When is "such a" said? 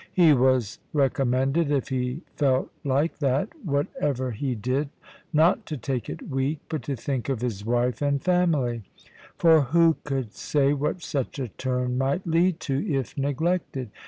11.03-11.49